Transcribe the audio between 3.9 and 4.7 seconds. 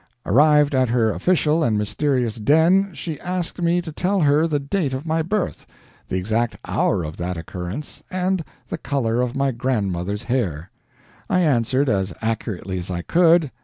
tell her the